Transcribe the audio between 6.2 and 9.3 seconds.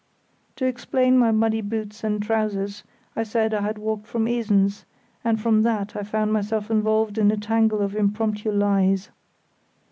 myself involved in a tangle of impromptu lies.